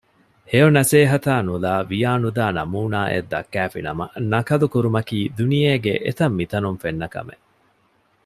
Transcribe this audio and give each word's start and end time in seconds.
ހެޔޮ 0.51 0.67
ނަސޭހަތާ 0.77 1.33
ނުލައި 1.47 1.83
ވިޔާނުދާ 1.89 2.43
ނަމޫނާއެއް 2.57 3.29
ދައްކައިފިނަމަ 3.31 4.05
ނަކަލު 4.31 4.65
ކުރުމަކީ 4.73 5.19
ދުނިޔޭގެ 5.37 5.93
އެތަންމިތަނުން 6.05 6.79
ފެންނަ 6.83 7.07
ކަމެއް 7.13 7.43